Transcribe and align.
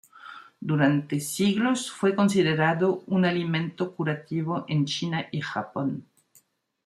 Durante 0.59 1.19
siglos 1.19 1.91
fue 1.91 2.15
considerado 2.15 3.03
un 3.05 3.23
alimento 3.23 3.95
curativo 3.95 4.65
en 4.67 4.85
China 4.85 5.27
y 5.31 5.41
Japón. 5.41 6.07